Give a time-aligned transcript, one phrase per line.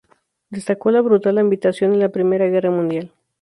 [0.49, 3.11] Destacó "la brutal ambientación en la Primera Guerra Mundial.